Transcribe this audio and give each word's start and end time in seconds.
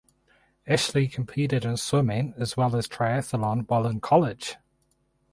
Ashley 0.65 1.07
competed 1.07 1.63
in 1.63 1.77
swimming 1.77 2.33
as 2.35 2.57
well 2.57 2.75
as 2.75 2.87
triathlon 2.87 3.69
while 3.69 3.85
in 3.85 3.99
college. 4.01 4.55